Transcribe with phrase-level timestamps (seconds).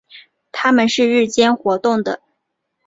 [0.51, 2.21] 它们是日间活动的。